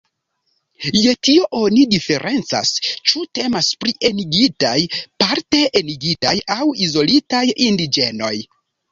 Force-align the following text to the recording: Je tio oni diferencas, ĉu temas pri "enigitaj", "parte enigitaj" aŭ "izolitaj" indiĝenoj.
Je 0.99 1.11
tio 1.27 1.41
oni 1.57 1.81
diferencas, 1.89 2.71
ĉu 3.11 3.21
temas 3.39 3.67
pri 3.83 3.93
"enigitaj", 4.09 4.77
"parte 5.25 5.59
enigitaj" 5.81 6.33
aŭ 6.55 6.67
"izolitaj" 6.87 7.43
indiĝenoj. 7.67 8.33